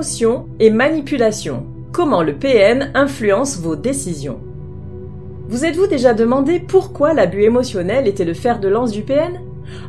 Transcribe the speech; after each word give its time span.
Émotion 0.00 0.46
et 0.60 0.70
manipulation. 0.70 1.66
Comment 1.92 2.22
le 2.22 2.34
PN 2.34 2.90
influence 2.94 3.58
vos 3.58 3.76
décisions? 3.76 4.40
Vous 5.46 5.66
êtes-vous 5.66 5.88
déjà 5.88 6.14
demandé 6.14 6.58
pourquoi 6.58 7.12
l'abus 7.12 7.42
émotionnel 7.42 8.08
était 8.08 8.24
le 8.24 8.32
fer 8.32 8.60
de 8.60 8.68
lance 8.68 8.92
du 8.92 9.02
PN 9.02 9.42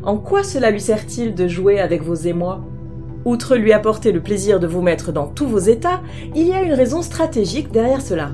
En 0.04 0.18
quoi 0.18 0.44
cela 0.44 0.70
lui 0.70 0.82
sert-il 0.82 1.34
de 1.34 1.48
jouer 1.48 1.80
avec 1.80 2.04
vos 2.04 2.16
émois? 2.16 2.60
Outre 3.24 3.56
lui 3.56 3.72
apporter 3.72 4.12
le 4.12 4.20
plaisir 4.20 4.60
de 4.60 4.68
vous 4.68 4.82
mettre 4.82 5.14
dans 5.14 5.28
tous 5.28 5.48
vos 5.48 5.60
états, 5.60 6.02
il 6.36 6.46
y 6.46 6.52
a 6.52 6.62
une 6.62 6.74
raison 6.74 7.02
stratégique 7.02 7.72
derrière 7.72 8.02
cela. 8.02 8.32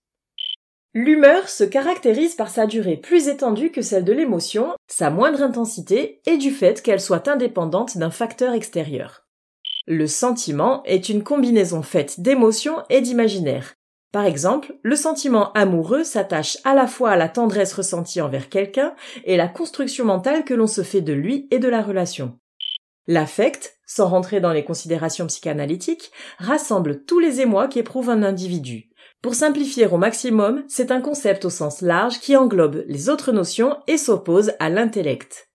L'humeur 0.95 1.49
se 1.49 1.65
caractérise 1.65 2.35
par 2.35 2.49
sa 2.49 2.67
durée 2.67 2.97
plus 2.97 3.29
étendue 3.29 3.71
que 3.71 3.83
celle 3.83 4.05
de 4.05 4.13
l'émotion, 4.13 4.75
sa 4.87 5.11
moindre 5.11 5.43
intensité 5.43 6.23
et 6.27 6.39
du 6.39 6.51
fait 6.51 6.81
qu'elle 6.81 7.01
soit 7.01 7.29
indépendante 7.29 7.99
d'un 7.99 8.11
facteur 8.11 8.55
extérieur. 8.55 9.27
Le 9.87 10.07
sentiment 10.07 10.83
est 10.85 11.09
une 11.09 11.23
combinaison 11.23 11.83
faite 11.83 12.21
d'émotions 12.21 12.83
et 12.89 13.01
d'imaginaire. 13.01 13.75
Par 14.13 14.25
exemple, 14.25 14.75
le 14.83 14.97
sentiment 14.97 15.53
amoureux 15.53 16.05
s'attache 16.05 16.57
à 16.65 16.75
la 16.75 16.87
fois 16.87 17.11
à 17.11 17.17
la 17.17 17.29
tendresse 17.29 17.75
ressentie 17.75 18.23
envers 18.23 18.49
quelqu'un 18.49 18.95
et 19.25 19.37
la 19.37 19.49
construction 19.49 20.07
mentale 20.07 20.45
que 20.45 20.55
l'on 20.55 20.67
se 20.67 20.83
fait 20.83 21.03
de 21.03 21.13
lui 21.13 21.47
et 21.51 21.59
de 21.59 21.69
la 21.69 21.83
relation. 21.83 22.39
L'affect, 23.07 23.79
sans 23.87 24.09
rentrer 24.09 24.41
dans 24.41 24.53
les 24.53 24.65
considérations 24.65 25.27
psychanalytiques, 25.27 26.11
rassemble 26.39 27.05
tous 27.05 27.19
les 27.19 27.41
émois 27.41 27.69
qu'éprouve 27.69 28.09
un 28.09 28.23
individu. 28.23 28.88
Pour 29.21 29.35
simplifier 29.35 29.87
au 29.87 29.97
maximum, 29.97 30.63
c'est 30.69 30.93
un 30.93 31.01
concept 31.01 31.45
au 31.45 31.51
sens 31.51 31.83
large 31.83 32.21
qui 32.21 32.37
englobe 32.37 32.85
les 32.87 33.09
autres 33.09 33.33
notions 33.33 33.77
et 33.89 33.97
s'oppose 33.97 34.53
à 34.61 34.71
l'intellect. 34.71 35.49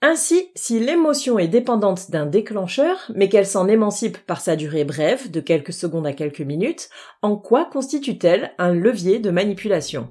Ainsi, 0.00 0.50
si 0.54 0.78
l'émotion 0.78 1.38
est 1.38 1.48
dépendante 1.48 2.10
d'un 2.10 2.26
déclencheur, 2.26 3.10
mais 3.14 3.28
qu'elle 3.28 3.46
s'en 3.46 3.66
émancipe 3.68 4.18
par 4.18 4.40
sa 4.40 4.54
durée 4.54 4.84
brève, 4.84 5.30
de 5.30 5.40
quelques 5.40 5.72
secondes 5.72 6.06
à 6.06 6.12
quelques 6.12 6.42
minutes, 6.42 6.88
en 7.22 7.36
quoi 7.36 7.64
constitue-t-elle 7.64 8.52
un 8.58 8.74
levier 8.74 9.18
de 9.18 9.30
manipulation? 9.30 10.10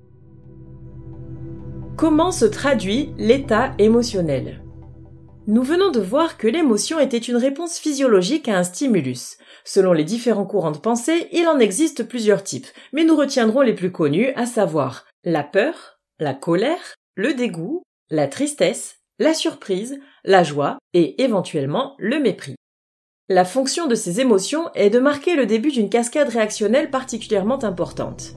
Comment 1.95 2.31
se 2.31 2.45
traduit 2.45 3.13
l'état 3.17 3.73
émotionnel? 3.77 4.62
Nous 5.45 5.63
venons 5.63 5.91
de 5.91 5.99
voir 5.99 6.37
que 6.37 6.47
l'émotion 6.47 6.99
était 6.99 7.17
une 7.17 7.35
réponse 7.35 7.77
physiologique 7.77 8.47
à 8.47 8.57
un 8.57 8.63
stimulus. 8.63 9.37
Selon 9.65 9.91
les 9.91 10.05
différents 10.05 10.45
courants 10.45 10.71
de 10.71 10.77
pensée, 10.77 11.27
il 11.33 11.47
en 11.47 11.59
existe 11.59 12.07
plusieurs 12.07 12.43
types, 12.43 12.67
mais 12.93 13.03
nous 13.03 13.15
retiendrons 13.15 13.61
les 13.61 13.73
plus 13.73 13.91
connus, 13.91 14.29
à 14.35 14.45
savoir 14.45 15.05
la 15.25 15.43
peur, 15.43 15.99
la 16.19 16.33
colère, 16.33 16.95
le 17.15 17.33
dégoût, 17.33 17.83
la 18.09 18.27
tristesse, 18.27 18.99
la 19.19 19.33
surprise, 19.33 19.99
la 20.23 20.43
joie 20.43 20.77
et 20.93 21.21
éventuellement 21.21 21.95
le 21.97 22.19
mépris. 22.19 22.55
La 23.27 23.45
fonction 23.45 23.87
de 23.87 23.95
ces 23.95 24.21
émotions 24.21 24.71
est 24.75 24.89
de 24.89 24.99
marquer 24.99 25.35
le 25.35 25.45
début 25.45 25.71
d'une 25.71 25.89
cascade 25.89 26.29
réactionnelle 26.29 26.89
particulièrement 26.89 27.63
importante. 27.63 28.33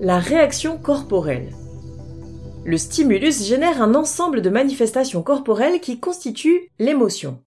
La 0.00 0.18
réaction 0.18 0.78
corporelle. 0.78 1.50
Le 2.64 2.76
stimulus 2.76 3.46
génère 3.46 3.80
un 3.80 3.94
ensemble 3.94 4.42
de 4.42 4.50
manifestations 4.50 5.22
corporelles 5.22 5.80
qui 5.80 6.00
constituent 6.00 6.70
l'émotion. 6.78 7.42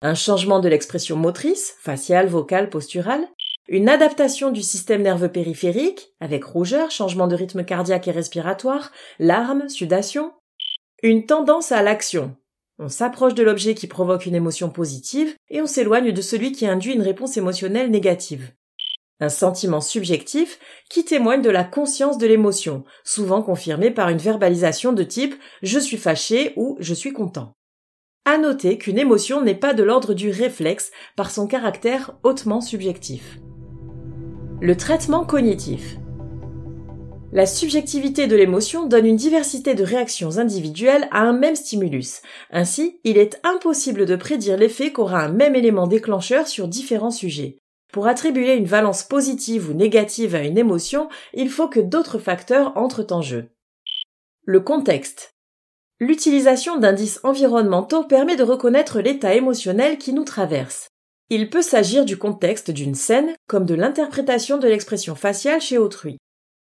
Un 0.00 0.14
changement 0.14 0.60
de 0.60 0.68
l'expression 0.68 1.16
motrice, 1.16 1.74
faciale, 1.80 2.28
vocale, 2.28 2.70
posturale, 2.70 3.26
une 3.68 3.88
adaptation 3.88 4.50
du 4.50 4.62
système 4.62 5.02
nerveux 5.02 5.30
périphérique, 5.30 6.14
avec 6.20 6.44
rougeur, 6.44 6.90
changement 6.90 7.28
de 7.28 7.36
rythme 7.36 7.64
cardiaque 7.64 8.08
et 8.08 8.12
respiratoire, 8.12 8.92
larmes, 9.18 9.68
sudation, 9.68 10.32
une 11.02 11.26
tendance 11.26 11.70
à 11.72 11.82
l'action. 11.82 12.36
On 12.78 12.88
s'approche 12.88 13.34
de 13.34 13.42
l'objet 13.42 13.74
qui 13.74 13.86
provoque 13.86 14.26
une 14.26 14.34
émotion 14.34 14.70
positive 14.70 15.34
et 15.50 15.60
on 15.60 15.66
s'éloigne 15.66 16.12
de 16.12 16.22
celui 16.22 16.52
qui 16.52 16.66
induit 16.66 16.94
une 16.94 17.02
réponse 17.02 17.36
émotionnelle 17.36 17.90
négative 17.90 18.52
un 19.22 19.28
sentiment 19.28 19.80
subjectif 19.80 20.58
qui 20.90 21.04
témoigne 21.04 21.42
de 21.42 21.50
la 21.50 21.62
conscience 21.62 22.18
de 22.18 22.26
l'émotion, 22.26 22.84
souvent 23.04 23.40
confirmé 23.40 23.92
par 23.92 24.08
une 24.08 24.18
verbalisation 24.18 24.92
de 24.92 25.04
type 25.04 25.36
je 25.62 25.78
suis 25.78 25.96
fâché 25.96 26.52
ou 26.56 26.76
je 26.80 26.92
suis 26.92 27.12
content. 27.12 27.52
À 28.24 28.36
noter 28.36 28.78
qu'une 28.78 28.98
émotion 28.98 29.40
n'est 29.40 29.54
pas 29.54 29.74
de 29.74 29.84
l'ordre 29.84 30.12
du 30.12 30.30
réflexe 30.30 30.90
par 31.16 31.30
son 31.30 31.46
caractère 31.46 32.16
hautement 32.24 32.60
subjectif. 32.60 33.38
Le 34.60 34.76
traitement 34.76 35.24
cognitif. 35.24 35.96
La 37.32 37.46
subjectivité 37.46 38.26
de 38.26 38.36
l'émotion 38.36 38.86
donne 38.86 39.06
une 39.06 39.16
diversité 39.16 39.74
de 39.74 39.84
réactions 39.84 40.38
individuelles 40.38 41.08
à 41.12 41.20
un 41.20 41.32
même 41.32 41.56
stimulus. 41.56 42.22
Ainsi, 42.50 43.00
il 43.04 43.18
est 43.18 43.40
impossible 43.42 44.04
de 44.04 44.16
prédire 44.16 44.56
l'effet 44.56 44.92
qu'aura 44.92 45.22
un 45.22 45.32
même 45.32 45.54
élément 45.54 45.86
déclencheur 45.86 46.46
sur 46.46 46.68
différents 46.68 47.10
sujets. 47.10 47.61
Pour 47.92 48.06
attribuer 48.06 48.54
une 48.54 48.64
valence 48.64 49.02
positive 49.02 49.68
ou 49.68 49.74
négative 49.74 50.34
à 50.34 50.42
une 50.42 50.56
émotion, 50.56 51.10
il 51.34 51.50
faut 51.50 51.68
que 51.68 51.78
d'autres 51.78 52.18
facteurs 52.18 52.74
entrent 52.74 53.06
en 53.10 53.20
jeu. 53.20 53.50
Le 54.44 54.60
contexte. 54.60 55.34
L'utilisation 56.00 56.78
d'indices 56.78 57.20
environnementaux 57.22 58.04
permet 58.04 58.34
de 58.34 58.42
reconnaître 58.42 59.00
l'état 59.00 59.34
émotionnel 59.34 59.98
qui 59.98 60.14
nous 60.14 60.24
traverse. 60.24 60.88
Il 61.28 61.50
peut 61.50 61.60
s'agir 61.60 62.06
du 62.06 62.16
contexte 62.16 62.70
d'une 62.70 62.94
scène 62.94 63.34
comme 63.46 63.66
de 63.66 63.74
l'interprétation 63.74 64.56
de 64.56 64.68
l'expression 64.68 65.14
faciale 65.14 65.60
chez 65.60 65.76
autrui. 65.76 66.16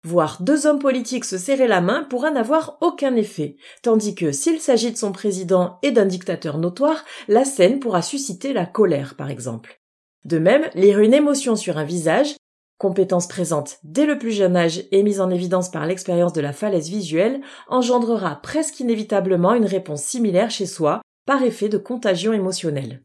Voir 0.06 0.41
deux 0.41 0.65
hommes 0.65 0.79
politiques 0.79 1.25
se 1.25 1.38
serrer 1.38 1.68
la 1.68 1.81
main 1.81 2.06
pourra 2.06 2.31
n'avoir 2.31 2.77
aucun 2.79 3.18
effet, 3.18 3.57
tandis 3.83 4.15
que 4.15 4.31
s'il 4.31 4.62
s'agit 4.62 4.94
de 4.94 4.97
son 4.97 5.12
président 5.12 5.77
et 5.83 5.91
d'un 5.91 6.06
dictateur 6.06 6.57
notoire, 6.57 7.03
la 7.27 7.44
scène 7.44 7.81
pourra 7.81 8.01
susciter 8.01 8.53
la 8.53 8.65
colère, 8.65 9.15
par 9.15 9.29
exemple. 9.29 9.81
De 10.27 10.39
même, 10.39 10.69
lire 10.75 11.00
une 11.00 11.13
émotion 11.13 11.56
sur 11.56 11.77
un 11.77 11.85
visage 11.85 12.35
compétence 12.77 13.29
présente 13.29 13.77
dès 13.83 14.06
le 14.06 14.19
plus 14.19 14.33
jeune 14.33 14.57
âge 14.57 14.83
et 14.91 15.01
mise 15.01 15.21
en 15.21 15.29
évidence 15.29 15.71
par 15.71 15.85
l'expérience 15.85 16.33
de 16.33 16.41
la 16.41 16.51
falaise 16.51 16.89
visuelle, 16.89 17.39
engendrera 17.69 18.35
presque 18.44 18.81
inévitablement 18.81 19.53
une 19.53 19.65
réponse 19.65 20.03
similaire 20.03 20.51
chez 20.51 20.65
soi 20.65 21.01
par 21.25 21.44
effet 21.44 21.69
de 21.69 21.77
contagion 21.77 22.33
émotionnelle. 22.33 23.03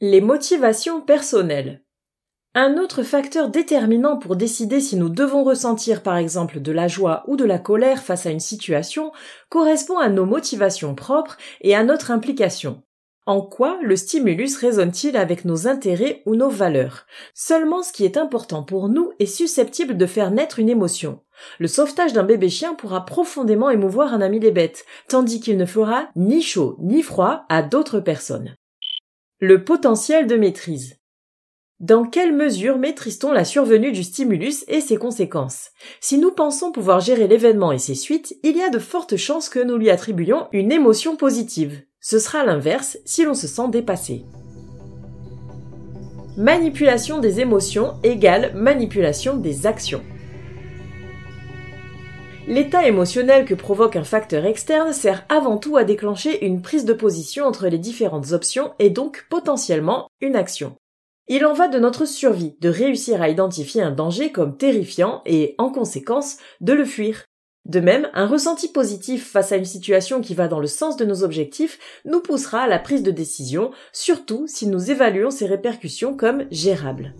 Les 0.00 0.22
motivations 0.22 1.02
personnelles. 1.02 1.84
Un 2.54 2.78
autre 2.78 3.02
facteur 3.02 3.50
déterminant 3.50 4.16
pour 4.16 4.36
décider 4.36 4.80
si 4.80 4.96
nous 4.96 5.10
devons 5.10 5.44
ressentir 5.44 6.02
par 6.02 6.16
exemple 6.16 6.60
de 6.60 6.72
la 6.72 6.88
joie 6.88 7.24
ou 7.26 7.36
de 7.36 7.44
la 7.44 7.58
colère 7.58 8.02
face 8.02 8.24
à 8.24 8.30
une 8.30 8.40
situation 8.40 9.12
correspond 9.50 9.98
à 9.98 10.08
nos 10.08 10.24
motivations 10.24 10.94
propres 10.94 11.36
et 11.60 11.76
à 11.76 11.84
notre 11.84 12.10
implication. 12.10 12.82
En 13.28 13.40
quoi 13.40 13.80
le 13.82 13.96
stimulus 13.96 14.56
résonne-t-il 14.56 15.16
avec 15.16 15.44
nos 15.44 15.66
intérêts 15.66 16.22
ou 16.26 16.36
nos 16.36 16.48
valeurs? 16.48 17.06
Seulement 17.34 17.82
ce 17.82 17.92
qui 17.92 18.04
est 18.04 18.16
important 18.16 18.62
pour 18.62 18.88
nous 18.88 19.10
est 19.18 19.26
susceptible 19.26 19.96
de 19.96 20.06
faire 20.06 20.30
naître 20.30 20.60
une 20.60 20.68
émotion. 20.68 21.18
Le 21.58 21.66
sauvetage 21.66 22.12
d'un 22.12 22.22
bébé 22.22 22.48
chien 22.48 22.74
pourra 22.74 23.04
profondément 23.04 23.68
émouvoir 23.68 24.14
un 24.14 24.20
ami 24.20 24.38
des 24.38 24.52
bêtes, 24.52 24.86
tandis 25.08 25.40
qu'il 25.40 25.56
ne 25.56 25.66
fera 25.66 26.08
ni 26.14 26.40
chaud 26.40 26.76
ni 26.78 27.02
froid 27.02 27.46
à 27.48 27.62
d'autres 27.62 27.98
personnes. 27.98 28.54
Le 29.40 29.64
potentiel 29.64 30.28
de 30.28 30.36
maîtrise. 30.36 30.96
Dans 31.80 32.04
quelle 32.04 32.32
mesure 32.32 32.78
maîtrise-t-on 32.78 33.32
la 33.32 33.44
survenue 33.44 33.90
du 33.90 34.04
stimulus 34.04 34.64
et 34.68 34.80
ses 34.80 34.96
conséquences? 34.96 35.72
Si 36.00 36.16
nous 36.16 36.30
pensons 36.30 36.70
pouvoir 36.70 37.00
gérer 37.00 37.26
l'événement 37.26 37.72
et 37.72 37.78
ses 37.78 37.96
suites, 37.96 38.36
il 38.44 38.56
y 38.56 38.62
a 38.62 38.70
de 38.70 38.78
fortes 38.78 39.16
chances 39.16 39.48
que 39.48 39.58
nous 39.58 39.76
lui 39.76 39.90
attribuions 39.90 40.46
une 40.52 40.70
émotion 40.70 41.16
positive. 41.16 41.82
Ce 42.08 42.20
sera 42.20 42.44
l'inverse 42.44 42.98
si 43.04 43.24
l'on 43.24 43.34
se 43.34 43.48
sent 43.48 43.68
dépassé. 43.68 44.24
Manipulation 46.36 47.18
des 47.18 47.40
émotions 47.40 47.94
égale 48.04 48.54
manipulation 48.54 49.36
des 49.36 49.66
actions. 49.66 50.04
L'état 52.46 52.86
émotionnel 52.86 53.44
que 53.44 53.54
provoque 53.54 53.96
un 53.96 54.04
facteur 54.04 54.44
externe 54.44 54.92
sert 54.92 55.26
avant 55.28 55.58
tout 55.58 55.76
à 55.76 55.82
déclencher 55.82 56.46
une 56.46 56.62
prise 56.62 56.84
de 56.84 56.92
position 56.92 57.44
entre 57.44 57.66
les 57.66 57.78
différentes 57.78 58.30
options 58.30 58.72
et 58.78 58.90
donc 58.90 59.26
potentiellement 59.28 60.06
une 60.20 60.36
action. 60.36 60.76
Il 61.26 61.44
en 61.44 61.54
va 61.54 61.66
de 61.66 61.80
notre 61.80 62.04
survie, 62.04 62.54
de 62.60 62.68
réussir 62.68 63.20
à 63.20 63.30
identifier 63.30 63.82
un 63.82 63.90
danger 63.90 64.30
comme 64.30 64.56
terrifiant 64.56 65.22
et, 65.26 65.56
en 65.58 65.70
conséquence, 65.70 66.36
de 66.60 66.72
le 66.72 66.84
fuir. 66.84 67.24
De 67.66 67.80
même, 67.80 68.08
un 68.14 68.28
ressenti 68.28 68.68
positif 68.68 69.28
face 69.28 69.50
à 69.50 69.56
une 69.56 69.64
situation 69.64 70.20
qui 70.20 70.34
va 70.34 70.46
dans 70.46 70.60
le 70.60 70.68
sens 70.68 70.96
de 70.96 71.04
nos 71.04 71.24
objectifs 71.24 71.78
nous 72.04 72.20
poussera 72.20 72.60
à 72.60 72.68
la 72.68 72.78
prise 72.78 73.02
de 73.02 73.10
décision, 73.10 73.72
surtout 73.92 74.44
si 74.46 74.68
nous 74.68 74.92
évaluons 74.92 75.32
ses 75.32 75.46
répercussions 75.46 76.16
comme 76.16 76.44
gérables. 76.52 77.12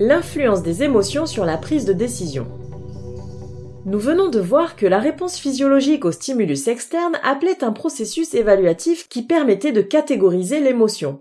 L'influence 0.00 0.64
des 0.64 0.82
émotions 0.82 1.26
sur 1.26 1.44
la 1.44 1.56
prise 1.56 1.84
de 1.84 1.92
décision. 1.92 2.48
Nous 3.86 4.00
venons 4.00 4.28
de 4.28 4.40
voir 4.40 4.74
que 4.74 4.86
la 4.86 4.98
réponse 4.98 5.38
physiologique 5.38 6.04
au 6.04 6.10
stimulus 6.10 6.66
externe 6.66 7.16
appelait 7.22 7.62
un 7.62 7.70
processus 7.70 8.34
évaluatif 8.34 9.08
qui 9.08 9.22
permettait 9.22 9.70
de 9.70 9.82
catégoriser 9.82 10.58
l'émotion. 10.58 11.20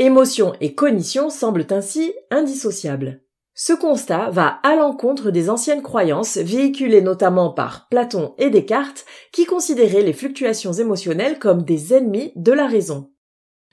Émotion 0.00 0.54
et 0.60 0.74
cognition 0.74 1.30
semblent 1.30 1.66
ainsi 1.70 2.12
indissociables. 2.32 3.20
Ce 3.62 3.74
constat 3.74 4.30
va 4.30 4.58
à 4.62 4.74
l'encontre 4.74 5.30
des 5.30 5.50
anciennes 5.50 5.82
croyances 5.82 6.38
véhiculées 6.38 7.02
notamment 7.02 7.50
par 7.50 7.88
Platon 7.90 8.32
et 8.38 8.48
Descartes 8.48 9.04
qui 9.32 9.44
considéraient 9.44 10.00
les 10.00 10.14
fluctuations 10.14 10.72
émotionnelles 10.72 11.38
comme 11.38 11.62
des 11.62 11.92
ennemis 11.92 12.32
de 12.36 12.52
la 12.52 12.66
raison. 12.66 13.10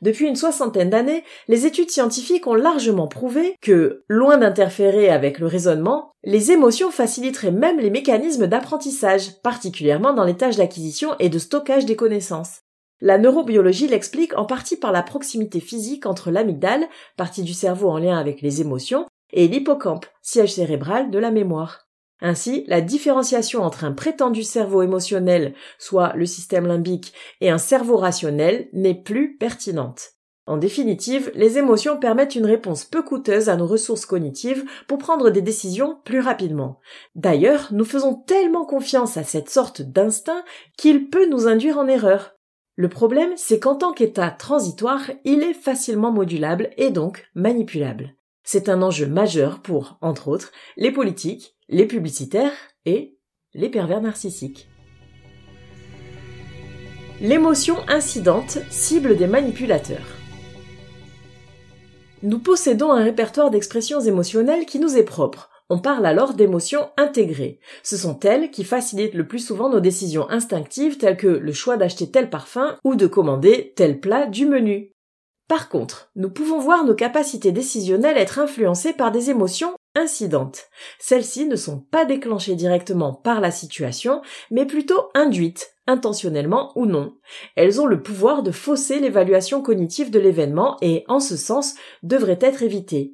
Depuis 0.02 0.28
une 0.28 0.36
soixantaine 0.36 0.90
d'années, 0.90 1.24
les 1.48 1.66
études 1.66 1.90
scientifiques 1.90 2.48
ont 2.48 2.54
largement 2.54 3.08
prouvé 3.08 3.56
que, 3.62 4.04
loin 4.10 4.38
d'interférer 4.38 5.08
avec 5.08 5.40
le 5.40 5.48
raisonnement, 5.48 6.12
les 6.26 6.52
émotions 6.52 6.92
faciliteraient 6.92 7.52
même 7.52 7.80
les 7.80 7.90
mécanismes 7.90 8.48
d'apprentissage, 8.48 9.42
particulièrement 9.42 10.12
dans 10.12 10.26
les 10.26 10.36
tâches 10.36 10.58
d'acquisition 10.58 11.16
et 11.20 11.30
de 11.30 11.40
stockage 11.40 11.86
des 11.86 11.96
connaissances. 11.96 12.60
La 13.00 13.18
neurobiologie 13.18 13.88
l'explique 13.88 14.38
en 14.38 14.44
partie 14.44 14.76
par 14.76 14.92
la 14.92 15.02
proximité 15.02 15.62
physique 15.62 16.06
entre 16.06 16.30
l'amygdale, 16.30 16.88
partie 17.16 17.44
du 17.44 17.54
cerveau 17.54 17.90
en 17.90 18.00
lien 18.00 18.18
avec 18.18 18.42
les 18.42 18.60
émotions, 18.60 19.06
et 19.32 19.48
l'hippocampe, 19.48 20.06
siège 20.22 20.54
cérébral 20.54 21.12
de 21.12 21.20
la 21.20 21.32
mémoire. 21.32 21.88
Ainsi, 22.20 22.64
la 22.68 22.82
différenciation 22.82 23.64
entre 23.64 23.84
un 23.84 23.92
prétendu 23.92 24.44
cerveau 24.44 24.82
émotionnel, 24.82 25.54
soit 25.78 26.14
le 26.16 26.26
système 26.26 26.66
limbique, 26.66 27.14
et 27.42 27.50
un 27.50 27.60
cerveau 27.60 27.98
rationnel 27.98 28.70
n'est 28.74 28.96
plus 28.96 29.38
pertinente. 29.38 30.14
En 30.48 30.56
définitive, 30.56 31.30
les 31.36 31.58
émotions 31.58 32.00
permettent 32.00 32.36
une 32.36 32.46
réponse 32.46 32.86
peu 32.86 33.04
coûteuse 33.04 33.50
à 33.50 33.58
nos 33.58 33.68
ressources 33.68 34.06
cognitives 34.06 34.64
pour 34.88 34.98
prendre 34.98 35.30
des 35.30 35.42
décisions 35.42 36.00
plus 36.06 36.22
rapidement. 36.22 36.80
D'ailleurs, 37.16 37.68
nous 37.72 37.84
faisons 37.84 38.16
tellement 38.16 38.66
confiance 38.66 39.18
à 39.18 39.24
cette 39.24 39.50
sorte 39.50 39.82
d'instinct 39.82 40.44
qu'il 40.78 41.10
peut 41.10 41.28
nous 41.28 41.48
induire 41.48 41.78
en 41.78 41.88
erreur. 41.88 42.38
Le 42.76 42.88
problème, 42.88 43.34
c'est 43.36 43.60
qu'en 43.60 43.76
tant 43.76 43.92
qu'état 43.92 44.32
transitoire, 44.32 45.12
il 45.26 45.44
est 45.44 45.54
facilement 45.54 46.14
modulable 46.14 46.70
et 46.78 46.92
donc 46.92 47.28
manipulable. 47.36 48.17
C'est 48.50 48.70
un 48.70 48.82
enjeu 48.82 49.08
majeur 49.08 49.60
pour, 49.60 49.98
entre 50.00 50.30
autres, 50.30 50.54
les 50.78 50.94
politiques, 50.94 51.58
les 51.68 51.86
publicitaires 51.86 52.54
et 52.86 53.18
les 53.54 53.68
pervers 53.68 54.00
narcissiques. 54.00 54.70
L'émotion 57.20 57.76
incidente 57.90 58.60
cible 58.70 59.18
des 59.18 59.28
manipulateurs. 59.28 60.08
Nous 62.24 62.40
possédons 62.40 62.94
un 62.94 63.04
répertoire 63.04 63.52
d'expressions 63.52 64.00
émotionnelles 64.00 64.66
qui 64.66 64.80
nous 64.80 64.96
est 64.96 65.04
propre, 65.04 65.50
on 65.70 65.80
parle 65.80 66.06
alors 66.06 66.34
d'émotions 66.34 66.88
intégrées. 66.96 67.60
Ce 67.84 67.98
sont 67.98 68.18
elles 68.22 68.52
qui 68.52 68.64
facilitent 68.64 69.14
le 69.14 69.28
plus 69.28 69.46
souvent 69.46 69.70
nos 69.70 69.82
décisions 69.82 70.30
instinctives 70.30 70.98
telles 70.98 71.18
que 71.18 71.28
le 71.28 71.52
choix 71.52 71.76
d'acheter 71.76 72.10
tel 72.10 72.30
parfum 72.30 72.78
ou 72.86 72.96
de 72.96 73.08
commander 73.08 73.74
tel 73.76 74.00
plat 74.00 74.26
du 74.26 74.46
menu. 74.46 74.94
Par 75.48 75.70
contre, 75.70 76.12
nous 76.16 76.30
pouvons 76.30 76.60
voir 76.60 76.84
nos 76.84 76.96
capacités 76.96 77.54
décisionnelles 77.54 78.18
être 78.18 78.40
influencées 78.40 78.94
par 78.94 79.12
des 79.12 79.30
émotions 79.30 79.76
incidentes. 79.96 80.66
Celles-ci 81.00 81.46
ne 81.46 81.56
sont 81.56 81.80
pas 81.80 82.04
déclenchées 82.04 82.56
directement 82.56 83.14
par 83.14 83.40
la 83.40 83.52
situation, 83.52 84.22
mais 84.52 84.66
plutôt 84.66 85.10
induites, 85.14 85.74
intentionnellement 85.88 86.74
ou 86.76 86.86
non. 86.86 87.16
Elles 87.56 87.80
ont 87.80 87.86
le 87.86 88.04
pouvoir 88.04 88.44
de 88.44 88.52
fausser 88.52 89.00
l'évaluation 89.00 89.62
cognitive 89.62 90.12
de 90.12 90.20
l'événement 90.20 90.76
et, 90.82 91.06
en 91.08 91.22
ce 91.22 91.38
sens, 91.38 91.76
devraient 92.04 92.40
être 92.42 92.62
évitées. 92.62 93.14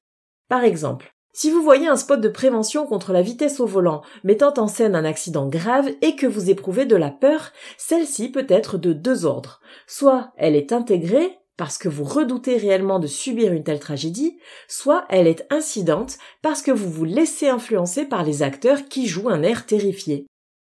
Par 0.49 0.63
exemple, 0.63 1.13
si 1.35 1.49
vous 1.49 1.63
voyez 1.63 1.87
un 1.87 1.95
spot 1.95 2.21
de 2.21 2.29
prévention 2.29 2.85
contre 2.85 3.11
la 3.11 3.23
vitesse 3.23 3.59
au 3.59 3.65
volant 3.65 4.03
mettant 4.23 4.53
en 4.57 4.67
scène 4.67 4.95
un 4.95 5.05
accident 5.05 5.47
grave 5.47 5.89
et 6.01 6.15
que 6.15 6.27
vous 6.27 6.49
éprouvez 6.49 6.85
de 6.85 6.95
la 6.95 7.09
peur, 7.09 7.51
celle-ci 7.77 8.29
peut 8.29 8.45
être 8.49 8.77
de 8.77 8.93
deux 8.93 9.25
ordres. 9.25 9.59
Soit 9.87 10.31
elle 10.37 10.55
est 10.55 10.71
intégrée, 10.71 11.39
parce 11.57 11.77
que 11.77 11.89
vous 11.89 12.03
redoutez 12.03 12.57
réellement 12.57 12.99
de 12.99 13.07
subir 13.07 13.53
une 13.53 13.63
telle 13.63 13.79
tragédie, 13.79 14.37
soit 14.67 15.05
elle 15.09 15.27
est 15.27 15.45
incidente 15.51 16.17
parce 16.41 16.61
que 16.61 16.71
vous 16.71 16.89
vous 16.89 17.05
laissez 17.05 17.49
influencer 17.49 18.05
par 18.05 18.23
les 18.23 18.43
acteurs 18.43 18.85
qui 18.89 19.07
jouent 19.07 19.29
un 19.29 19.43
air 19.43 19.65
terrifié. 19.65 20.25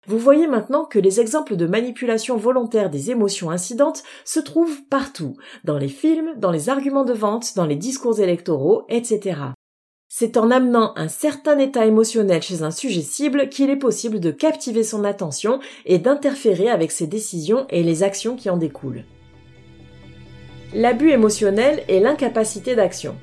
Vous 0.09 0.19
voyez 0.19 0.49
maintenant 0.49 0.85
que 0.85 0.99
les 0.99 1.21
exemples 1.21 1.55
de 1.55 1.67
manipulation 1.67 2.37
volontaire 2.37 2.91
des 2.91 3.13
émotions 3.13 3.51
incidentes 3.51 4.03
se 4.25 4.41
trouvent 4.41 4.83
partout, 4.91 5.37
dans 5.63 5.79
les 5.79 5.89
films, 5.89 6.35
dans 6.39 6.51
les 6.51 6.69
arguments 6.69 7.05
de 7.05 7.13
vente, 7.13 7.55
dans 7.55 7.67
les 7.67 7.77
discours 7.77 8.19
électoraux, 8.19 8.85
etc. 8.89 9.37
C'est 10.09 10.37
en 10.37 10.51
amenant 10.51 10.93
un 10.97 11.07
certain 11.07 11.57
état 11.59 11.87
émotionnel 11.87 12.43
chez 12.43 12.63
un 12.63 12.73
sujet 12.73 13.01
cible 13.01 13.49
qu'il 13.49 13.71
est 13.71 13.77
possible 13.77 14.19
de 14.19 14.33
captiver 14.33 14.83
son 14.83 15.05
attention 15.05 15.61
et 15.87 15.99
d'interférer 15.99 16.69
avec 16.69 16.91
ses 16.91 17.07
décisions 17.07 17.67
et 17.71 17.85
les 17.85 18.03
actions 18.03 18.35
qui 18.35 18.51
en 18.51 18.57
découlent. 18.57 19.05
L'abus 20.75 21.11
émotionnel 21.11 21.85
et 21.89 22.01
l'incapacité 22.01 22.75
d'action. 22.75 23.15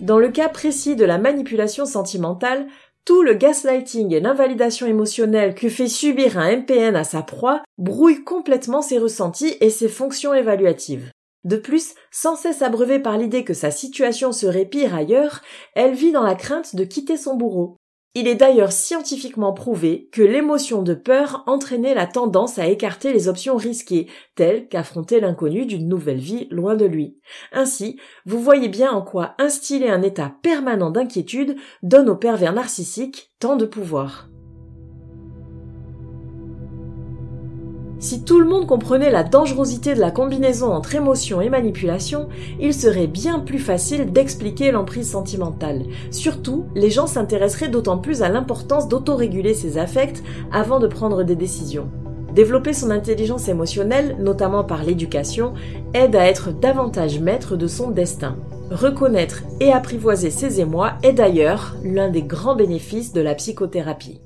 Dans 0.00 0.18
le 0.18 0.28
cas 0.28 0.48
précis 0.48 0.96
de 0.96 1.04
la 1.04 1.16
manipulation 1.16 1.86
sentimentale, 1.86 2.66
tout 3.04 3.22
le 3.22 3.34
gaslighting 3.34 4.12
et 4.12 4.18
l'invalidation 4.18 4.88
émotionnelle 4.88 5.54
que 5.54 5.68
fait 5.68 5.86
subir 5.86 6.38
un 6.38 6.56
MPN 6.56 6.96
à 6.96 7.04
sa 7.04 7.22
proie 7.22 7.62
brouille 7.78 8.24
complètement 8.24 8.82
ses 8.82 8.98
ressentis 8.98 9.56
et 9.60 9.70
ses 9.70 9.88
fonctions 9.88 10.34
évaluatives. 10.34 11.12
De 11.44 11.56
plus, 11.56 11.94
sans 12.10 12.34
cesse 12.34 12.62
abreuvée 12.62 12.98
par 12.98 13.18
l'idée 13.18 13.44
que 13.44 13.54
sa 13.54 13.70
situation 13.70 14.32
serait 14.32 14.64
pire 14.64 14.96
ailleurs, 14.96 15.42
elle 15.76 15.94
vit 15.94 16.10
dans 16.10 16.24
la 16.24 16.34
crainte 16.34 16.74
de 16.74 16.82
quitter 16.82 17.16
son 17.16 17.36
bourreau. 17.36 17.76
Il 18.14 18.28
est 18.28 18.34
d'ailleurs 18.34 18.72
scientifiquement 18.72 19.54
prouvé 19.54 20.10
que 20.12 20.20
l'émotion 20.20 20.82
de 20.82 20.92
peur 20.92 21.44
entraînait 21.46 21.94
la 21.94 22.06
tendance 22.06 22.58
à 22.58 22.66
écarter 22.66 23.12
les 23.12 23.26
options 23.26 23.56
risquées, 23.56 24.06
telles 24.34 24.68
qu'affronter 24.68 25.18
l'inconnu 25.18 25.64
d'une 25.64 25.88
nouvelle 25.88 26.18
vie 26.18 26.46
loin 26.50 26.74
de 26.74 26.84
lui. 26.84 27.16
Ainsi, 27.52 27.98
vous 28.26 28.42
voyez 28.42 28.68
bien 28.68 28.92
en 28.92 29.00
quoi 29.00 29.34
instiller 29.38 29.88
un 29.88 30.02
état 30.02 30.34
permanent 30.42 30.90
d'inquiétude 30.90 31.56
donne 31.82 32.10
au 32.10 32.16
pervers 32.16 32.52
narcissique 32.52 33.30
tant 33.38 33.56
de 33.56 33.64
pouvoir. 33.64 34.31
Si 38.02 38.24
tout 38.24 38.40
le 38.40 38.48
monde 38.48 38.66
comprenait 38.66 39.12
la 39.12 39.22
dangerosité 39.22 39.94
de 39.94 40.00
la 40.00 40.10
combinaison 40.10 40.72
entre 40.72 40.96
émotion 40.96 41.40
et 41.40 41.48
manipulation, 41.48 42.28
il 42.58 42.74
serait 42.74 43.06
bien 43.06 43.38
plus 43.38 43.60
facile 43.60 44.12
d'expliquer 44.12 44.72
l'emprise 44.72 45.08
sentimentale. 45.08 45.84
Surtout, 46.10 46.64
les 46.74 46.90
gens 46.90 47.06
s'intéresseraient 47.06 47.68
d'autant 47.68 47.98
plus 47.98 48.22
à 48.22 48.28
l'importance 48.28 48.88
d'autoréguler 48.88 49.54
ses 49.54 49.78
affects 49.78 50.20
avant 50.50 50.80
de 50.80 50.88
prendre 50.88 51.22
des 51.22 51.36
décisions. 51.36 51.88
Développer 52.34 52.72
son 52.72 52.90
intelligence 52.90 53.46
émotionnelle, 53.46 54.16
notamment 54.18 54.64
par 54.64 54.82
l'éducation, 54.82 55.54
aide 55.94 56.16
à 56.16 56.26
être 56.26 56.50
davantage 56.50 57.20
maître 57.20 57.54
de 57.54 57.68
son 57.68 57.92
destin. 57.92 58.36
Reconnaître 58.72 59.44
et 59.60 59.70
apprivoiser 59.70 60.30
ses 60.30 60.60
émois 60.60 60.94
est 61.04 61.12
d'ailleurs 61.12 61.76
l'un 61.84 62.10
des 62.10 62.22
grands 62.22 62.56
bénéfices 62.56 63.12
de 63.12 63.20
la 63.20 63.36
psychothérapie. 63.36 64.20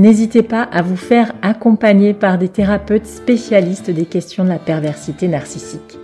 N'hésitez 0.00 0.42
pas 0.42 0.62
à 0.62 0.80
vous 0.80 0.96
faire 0.96 1.34
accompagner 1.42 2.14
par 2.14 2.38
des 2.38 2.48
thérapeutes 2.48 3.04
spécialistes 3.04 3.90
des 3.90 4.06
questions 4.06 4.44
de 4.44 4.48
la 4.48 4.58
perversité 4.58 5.28
narcissique. 5.28 5.98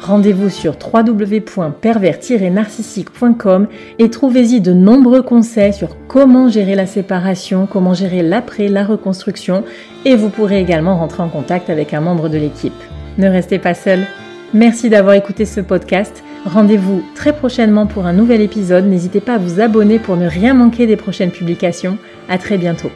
Rendez-vous 0.00 0.48
sur 0.48 0.76
www.pervers-narcissique.com 0.80 3.66
et 3.98 4.10
trouvez-y 4.10 4.60
de 4.60 4.72
nombreux 4.72 5.22
conseils 5.22 5.72
sur 5.72 5.96
comment 6.06 6.48
gérer 6.48 6.76
la 6.76 6.86
séparation, 6.86 7.66
comment 7.66 7.94
gérer 7.94 8.22
l'après, 8.22 8.68
la 8.68 8.84
reconstruction 8.84 9.64
et 10.04 10.14
vous 10.14 10.28
pourrez 10.28 10.60
également 10.60 10.96
rentrer 10.96 11.24
en 11.24 11.30
contact 11.30 11.68
avec 11.68 11.92
un 11.92 12.00
membre 12.00 12.28
de 12.28 12.38
l'équipe. 12.38 12.72
Ne 13.18 13.26
restez 13.26 13.58
pas 13.58 13.74
seul. 13.74 14.06
Merci 14.54 14.88
d'avoir 14.88 15.14
écouté 15.14 15.46
ce 15.46 15.60
podcast. 15.60 16.22
Rendez-vous 16.46 17.02
très 17.16 17.32
prochainement 17.32 17.86
pour 17.86 18.06
un 18.06 18.12
nouvel 18.12 18.40
épisode. 18.40 18.86
N'hésitez 18.86 19.20
pas 19.20 19.34
à 19.34 19.38
vous 19.38 19.60
abonner 19.60 19.98
pour 19.98 20.16
ne 20.16 20.28
rien 20.28 20.54
manquer 20.54 20.86
des 20.86 20.96
prochaines 20.96 21.32
publications. 21.32 21.98
À 22.30 22.38
très 22.38 22.58
bientôt. 22.58 22.92